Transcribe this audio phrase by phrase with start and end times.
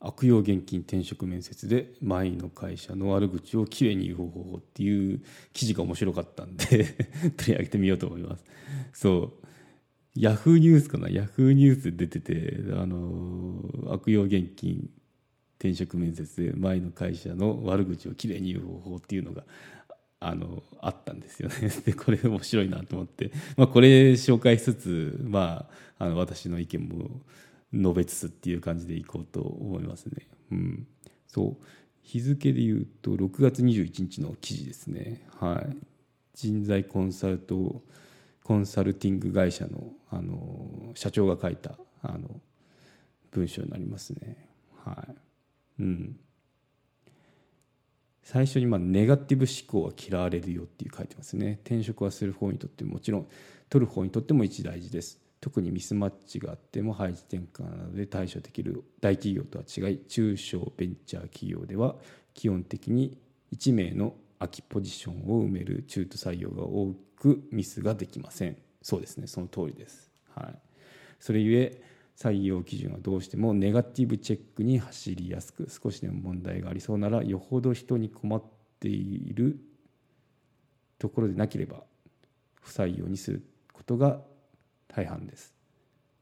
[0.00, 5.20] 悪用現金転職面接で前の会社の悪口をきれいに言う方法っていう
[5.52, 6.66] 記事が面白かったんで
[7.36, 8.44] 取り上げてみようと思います。
[8.92, 9.48] そう。
[10.14, 11.08] ヤフーニュースかな？
[11.08, 14.90] ヤフーニュース出ててあの悪用現金
[15.58, 19.44] 転職面接で前の会社の悪口をきれいに言う方法っていうのが
[20.20, 21.54] あのあったんですよね。
[21.84, 27.20] でこれ面白いなと思って、まあ、これ紹介しつつ、まあ、あの私の意見も
[27.72, 30.26] 述べつつっていう感じでいこうと思いますね。
[30.52, 30.86] うん、
[31.26, 31.64] そう
[32.02, 35.26] 日付で言うと6月21日の記事ですね。
[35.38, 35.76] はい、
[36.34, 37.82] 人材コンサルト
[38.42, 42.40] コンサルティング会社のあの社長が書いたあの
[43.30, 44.48] 文章になりますね。
[44.84, 45.14] はい
[45.80, 46.16] うん、
[48.22, 51.60] 最初にまあネガティブ思考は嫌われるよっていう書いてますね。
[51.64, 53.28] 転職はする方にとってもちろん
[53.68, 55.20] 取る方にとっても一大事です。
[55.40, 61.94] 特にミスマッチがあっても配置転換などで対処できる大企業とは違い中小ベンチャー企業では
[62.34, 63.18] 基本的に
[63.52, 68.56] 1名の空きポジションを埋める中途採用が多くミスができません。
[68.82, 69.26] そうですね。
[69.26, 70.54] その通りです、はい、
[71.18, 71.82] それゆえ
[72.16, 78.42] 採用基準はどうしてもネガティブチェックに走りやすく少しでも問題がありそうならよほど人に困っ
[78.80, 79.60] ている
[80.98, 81.82] ところでなければ
[82.60, 84.20] 不採用にすることが
[84.88, 85.54] 大半です。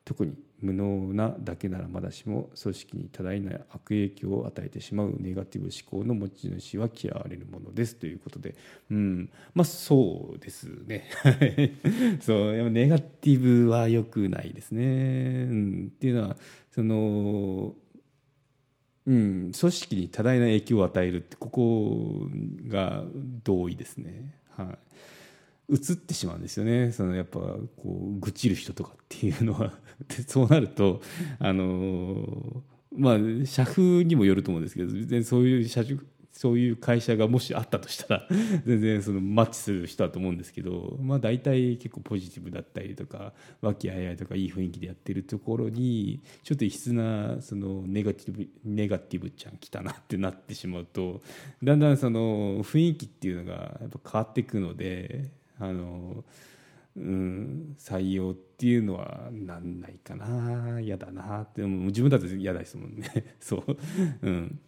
[0.05, 7.97] 特に無能なだけならまだしも組織に多大な悪影響を与えてしまうネガティブ思考の持ち主は嫌われるものです。
[7.97, 8.55] ということで。
[8.91, 9.31] うん。
[9.55, 11.05] まあそうですね。
[12.23, 12.71] そう。
[12.71, 16.37] ネガティブは良くないですね、うん、っていうのは
[16.71, 17.75] その
[19.07, 22.29] うん、組織に多大な影響を与えるってここ
[22.67, 23.05] が
[23.45, 24.35] 同意ですね。
[24.51, 24.67] はい。
[25.69, 26.93] 移ってしまうんですよね。
[26.93, 29.73] そのやっぱこう愚痴る人とかっていうのは。
[30.09, 31.01] でそうなると
[31.39, 32.63] あの
[32.95, 35.83] まあ社風にもよると思うんですけど全然そういう社
[36.37, 38.29] そういう会社がもしあったとしたら
[38.67, 51.23] 全然そのマッチする人だと思うんですけど、まあ、大体結構ポジティブだったりとか和気あいあいとかいい雰囲気でやってるところにちょっと異質なそのネガティブネガティブちゃん来たなってなってしまうと
[51.63, 56.25] だんだんその雰囲気っていうのがやっぱ変わっていくのであの、
[56.97, 60.81] うん、採用っていうのはなんないかな。
[60.81, 61.63] 嫌だなって。
[61.63, 63.37] も自分だと嫌ですもんね。
[63.41, 63.77] そう、
[64.23, 64.59] うん、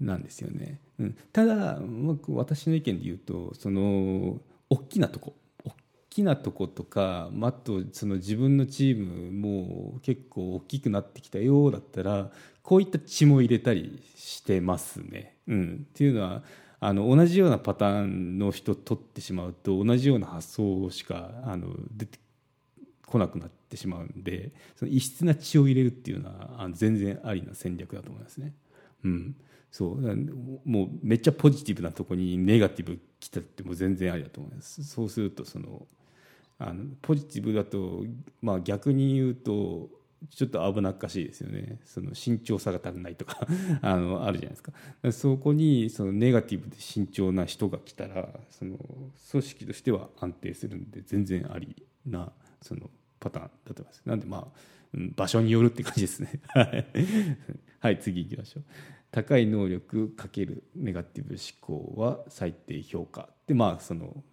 [0.00, 1.80] なんですよね、うん、ただ
[2.28, 5.36] 私の意見で言うとその大きなとこ。
[5.64, 12.30] 大きなとことかあとその自分のチームも結構大きくなってきたよだったら
[12.62, 15.38] こういった血も入れたりしてますね。
[15.48, 16.44] うん、っていうのは
[16.80, 22.18] あの同じようなパターンの人取ってしまうと同じような発想しかあの出て
[23.06, 28.52] こなくなってしまうんでその異質な血を入れるっていうのはあの全然ありな戦略だと思いますね。
[29.04, 29.36] うん、
[29.70, 30.16] そう
[30.64, 34.82] もうめっちゃポジティブなとこにネガティブ来たっても全然ありだと思います。
[34.84, 35.86] そうするとその
[36.58, 38.04] あのポジティブだと、
[38.40, 39.88] まあ、逆に言うと
[40.30, 41.78] ちょっと危なっかしいですよね。
[41.84, 43.46] その慎重さが足りないとか
[43.82, 44.72] あのあるじゃないですか。
[45.12, 48.78] そこにそのネガティブで慎重な人が来たらその
[49.30, 51.74] 組織としては安定するんで全然あり
[52.06, 52.90] なその
[53.20, 54.02] パターンだと思います。
[54.06, 54.74] なんでまあ
[55.16, 56.40] 場所によるって感じですね。
[57.80, 57.98] はい。
[57.98, 58.64] 次行きましょう。
[59.10, 63.28] 高い能力かけるネガティブ思考は最低評価。
[63.44, 64.24] ってまあその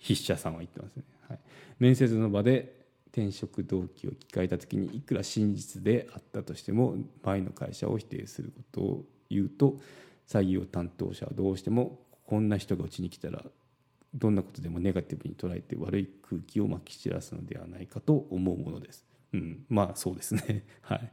[0.00, 1.38] 筆者さんは言ってますね、はい、
[1.78, 2.77] 面接の場で
[3.12, 9.76] 転職動機を聞かれた時にいくら真実であったとしても前の会社を否定することを言うと
[10.26, 13.42] 採用担当者はどうしてもこんな人がうちに来たら
[14.14, 19.04] どんなことでもネガティブに捉えて悪い空気をまき散らすのではないかと思うものです。
[19.32, 20.64] うん、まあそうですね。
[20.82, 21.12] はい。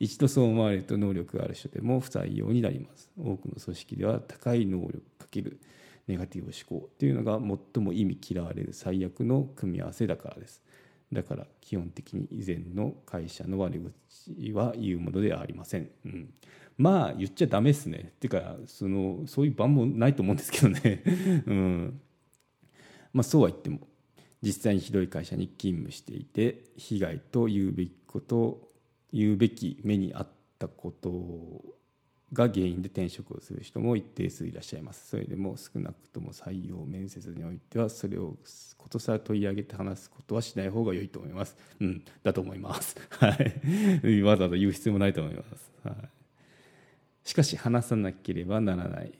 [0.00, 3.10] 一度そう思われると能力がある人でも不採用になります。
[3.16, 5.60] 多くの組織では高い能力かける
[6.08, 7.38] ネガティブ思考というのが
[7.74, 10.62] 最も意味嫌われる最悪の組み合わせだからです。
[11.12, 16.32] だから基本的に以前の会社の悪口は言うものではありません、うん、
[16.78, 18.12] まあ言っちゃダメですね。
[18.16, 21.02] っていうかそのそういう場もないと思うんですけどね、
[21.46, 22.00] うん、
[23.12, 23.80] まあそうは言っても
[24.42, 28.70] 実際にひどい会社に勤務していて被害と言うべきこと
[29.12, 30.28] 言うべき目にあっ
[30.58, 31.10] たこと
[32.32, 35.10] が原因で転職をする人も一定数いらっしゃいます。
[35.10, 38.36] それでも少なくとも採用面接においてはそれを
[38.78, 41.56] ことさら取り上げて話すことはしない方が良いと思います。
[41.80, 42.96] うんだと思います。
[43.18, 43.28] は
[44.02, 44.22] い。
[44.22, 45.96] わざわざ言う必要もないと思います、はい、
[47.24, 49.12] しかし話さなければならない。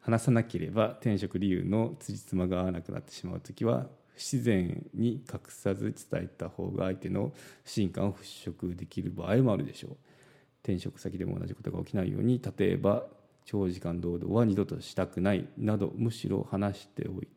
[0.00, 7.32] 話さなければ転職理由の辻褄が合わなくなってしまう時は不自然に隠さず伝えた方が相手の
[7.62, 9.96] 不信感を払拭できる場合もあるでしょう。
[10.68, 13.04] 転職先でも同じことが起きないように例えば
[13.46, 17.28] 長時間労働は二度としたくないなどむしろ話しておい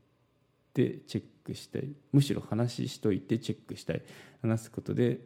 [0.73, 4.01] てチェックしたいむしろ話しといてチェックしたい
[4.41, 5.21] 話すことで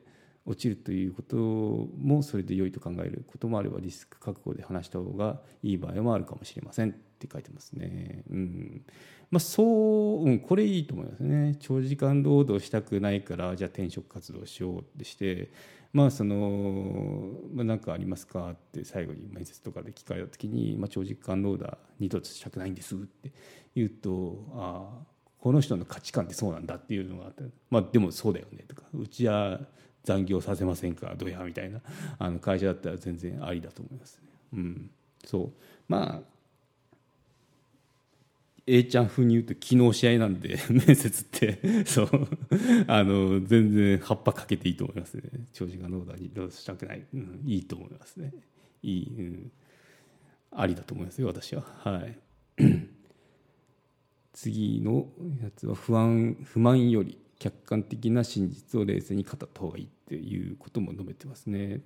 [0.46, 8.24] 落ちるということもそれで良いと考えることもあればリスク覚悟で話した方がいい場合もあるかもしれませんって書いてますね。
[8.30, 8.86] うん
[9.32, 11.56] まあ、そう、うん、これいいと思いますね。
[11.60, 15.52] 長時間労働したくないからじゃあ転職活動しようってして
[15.94, 23.32] まあその、まあ、なんかありますかって最後に面接とかで聞かれた時に、まあ、長時間労働二度としたくないんですって
[23.76, 29.62] 言うとああこの人の価値観ってそうなんだっていうのがあってまあでもそうだよねとかうちは
[30.06, 31.14] 残業させませんか？
[31.18, 31.82] どやみたいな。
[32.20, 34.30] あの会社だったら全然ありだと思いますね。
[34.54, 34.90] うん、
[35.26, 35.52] そう。
[35.90, 36.36] まあ
[38.68, 41.86] A ちゃん風に言うと昨日試合なんで 面接って。
[41.86, 42.08] そう。
[42.88, 45.24] あの全然葉っぱかけていいと思いますね。
[45.54, 48.34] 長時間労働にしたくない、うん、いいと思いますね。
[48.82, 49.52] いい、うん、
[50.52, 51.62] ありだと思いますよ私は。
[51.84, 52.18] はい。
[54.34, 55.08] 次の
[55.42, 57.20] やつは不安不満より。
[57.40, 61.82] 客観的な真実を冷静に語った方がいいっていうことも述べてますね。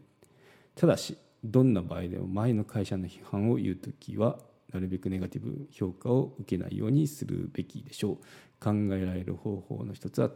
[0.75, 4.39] ただしどんな場合でも前の会社の批判を言う時は
[4.73, 8.17] なるべくネガティブ評価を受けないようにするべきでしょう。
[8.61, 10.29] 考えられる方法の一つは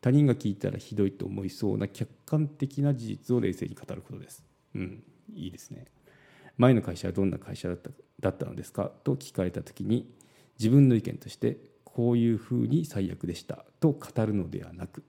[0.00, 4.44] 他人が聞いたらひどいと思いそうな客観的な事実を冷静に語ることです。
[4.74, 5.02] うん
[5.34, 5.86] いいですね。
[6.56, 7.90] 前の会社はどんな会社だった
[8.20, 10.10] だったのですかと聞かれた時に
[10.58, 11.58] 自分の意見として
[11.96, 15.02] こういうふうに最悪でしたと語るのではなく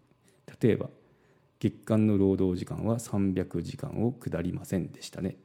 [0.61, 0.87] 例えば
[1.59, 5.35] 月間の労働時間は300時間を下りませんでしたね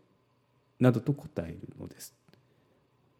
[0.79, 2.15] などと答えるのです。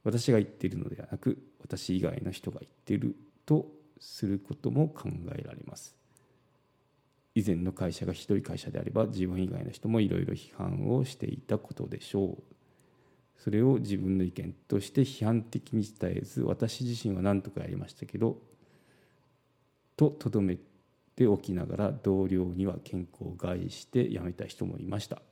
[0.05, 3.67] 私が言っているのではなく私以外の人が言っていると
[3.99, 5.97] することも考えられます。
[7.35, 12.43] 以前の会社がひどい会社であれば自分以外の人もいろいろ批判をしていたことでしょう。
[13.43, 18.39] それを自分の意見として批判的に伝えず私自身は何とかやりましたけど
[19.97, 20.59] ととどめ
[21.17, 25.23] ておきながら同僚には健康を害して辞めた人もいました。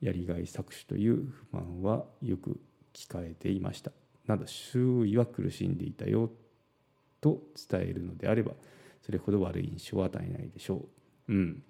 [0.00, 2.60] やりがい搾取という不満はよく
[2.92, 3.92] 聞かれていました。
[4.26, 6.30] など周囲は苦しんでいたよ
[7.20, 8.52] と伝えるのであれば
[9.00, 10.84] それほど悪い印象は与えないでしょ
[11.28, 11.32] う。
[11.32, 11.62] うん。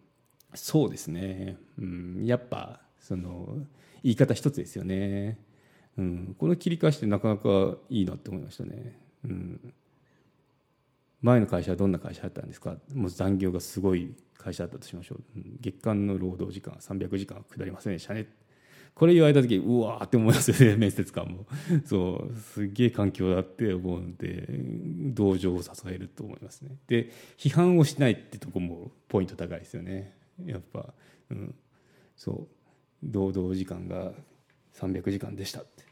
[0.54, 3.58] そうですね、うん、やっぱその
[4.02, 5.38] 言い方一つですよね、
[5.96, 9.74] うん、この切り返しってなかなかいいなって思いましたね、うん、
[11.22, 12.78] 前の会社はどんな会社だったんですか？
[12.92, 18.26] もう残業がすごい会社だったとしましょう、うん、月間の労働時間300時間は下りませんでしたね。
[18.96, 21.46] これ言われた時うわーって思いますよね 面接官も。
[21.84, 22.34] そう。
[22.34, 24.48] すげえ環境だって思うんで
[25.14, 26.76] 同情を支えると思いますね。
[26.88, 30.16] で批判をしないってとこもポイント高いですよね。
[30.44, 30.92] やっぱ、
[31.30, 31.54] うん、
[32.16, 32.55] そう。
[33.02, 34.12] 労働時間が
[34.74, 35.84] 300時間でしたって。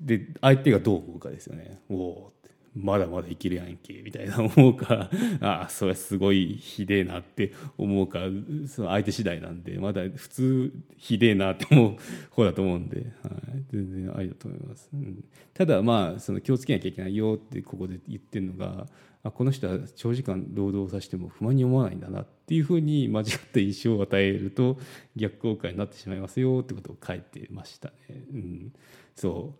[0.00, 1.80] で相手がどう思うかですよね。
[1.88, 2.32] おお
[2.76, 8.20] まだまだ生きるやんけみたいな思うか ああそれすごいひでえなって思うか
[8.66, 11.96] その相手次第なんでまだ普通ひでえなって思う
[12.30, 18.86] 方だと思うんで、はい、全然ありだと思います、うん、ただまあその気をつけなきゃいけないよってここで言ってるのが
[19.22, 24.78] あこの人は長時間労働させても不満に思わないんだなっていうふうに間違った印象を与えると
[25.16, 27.94] 逆効果になってしまいますよってことを書いてましたね。
[28.32, 28.72] うん、
[29.14, 29.54] そ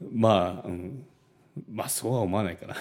[0.00, 0.06] う。
[0.12, 1.04] まあ、うん。
[1.68, 2.76] まあそうは思わないかな。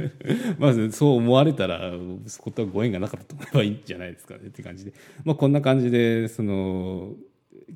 [0.58, 1.92] まずそう思われたら
[2.26, 4.92] そことはご縁がなかったと思えばいいんじゃないですかねって感じで、
[5.24, 7.14] まあ、こんな感じでその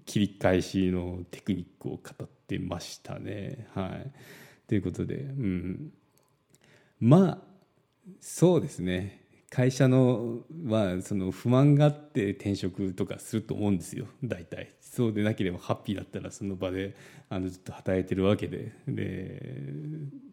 [0.06, 3.66] 切り返しのテクニックを語ってましたね。
[3.74, 4.10] はい、
[4.66, 5.92] ということで、うん、
[7.00, 7.50] まあ
[8.20, 9.20] そうですね。
[9.50, 14.06] 会社のはその不満があって転職とかすると思うんですよ。
[14.22, 14.72] 大体。
[14.90, 16.96] そうでなければハッピーだったらその場で
[17.28, 18.72] あのずっと働いてるわけで。
[18.88, 19.40] で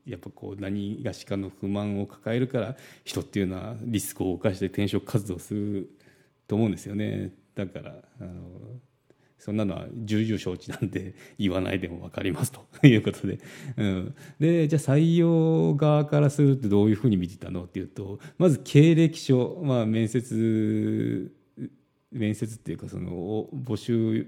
[0.08, 5.90] やっぱこう何がしかの不満を抱えるから人っていうのはリスクを冒して転職活動する
[6.48, 7.34] と思うんですよね。
[7.56, 8.32] だからあの
[9.38, 13.40] そんなのは重々承知なんで 言わないでも分かります ということで、
[13.76, 21.32] うん、でじゃあ採用側からするとどういうふうに見てたのっていうとまず経歴書、まあ、面接
[22.12, 24.28] 面接っていうかその募集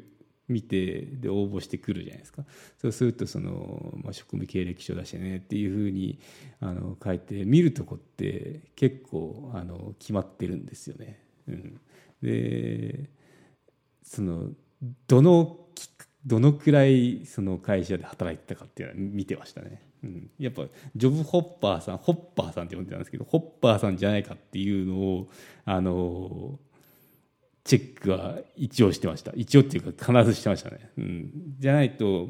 [0.50, 2.44] 見てで応募してくるじゃないですか
[2.82, 6.20] そうするとその、まあ、職務経歴書出してねっていうふうに
[6.60, 11.24] あの書いて見るとこって結構あの決まってるんですよね。
[11.48, 11.80] うん、
[12.22, 13.10] で
[14.04, 14.50] その
[15.08, 15.58] どの
[16.26, 19.82] どのくらいその会社で働いてたかっていうのは見てましたね。
[20.04, 20.64] うん、やっぱ
[20.96, 25.30] ジョブホッパーさんホッパーさんって呼んでたんですけどホッパーさんじゃないかっていうのを
[25.66, 26.58] あの
[27.64, 29.32] チェックは一応してました。
[29.36, 32.30] 一応っていうか必ずしてましたね、うん、じゃないと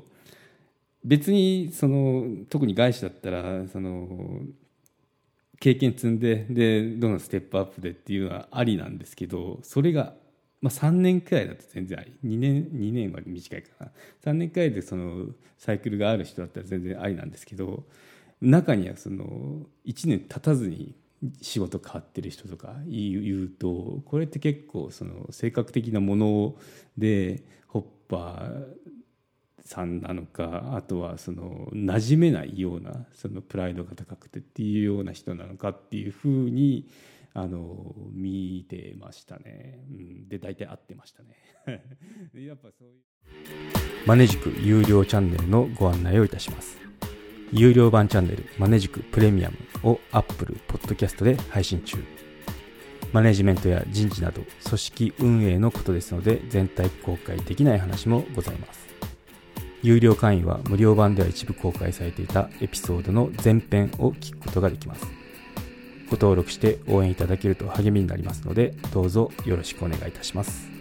[1.03, 4.41] 別にその特に外資だったらその
[5.59, 10.13] 経験積んででどんどんステップアップでっていうのはありなんですけどそれが、
[10.61, 12.13] まあ、3年くらいだと全然あり。
[12.25, 13.91] 2年2年は短いかな。
[14.25, 17.83] 3年くらいでそのサイクルがある人だったら全然ありなんですけど
[18.41, 20.95] 中にはその1年経たずに
[21.41, 26.55] 仕事変わってる人とか言うとこれって結構その性格的なもの
[26.97, 28.79] でホッパー
[29.65, 36.89] さんなのかあとはその馴染めないようなそのプライドが高くてっていうような人なのかっていうふうに
[37.33, 41.35] あの見てましたね、うん、で大体合ってましたね。
[42.33, 43.09] やっぱそういう。
[44.07, 46.77] マネジク有料チャンネルのご案内をいたします。
[47.51, 49.57] 有料版チャンネルマネジクプレミアム
[49.89, 51.97] を Apple Podcast で配信中。
[53.11, 58.87] マネジメントや人事など組織運営のことですので全体公開できない話もございます。
[59.81, 65.07] 有料会員は無料版では一部公開されていたエピソードの前編を聞くことができます。
[66.09, 70.78] ご登録して応援いただけると励みになりますのでどうぞよろしくお願いいたします。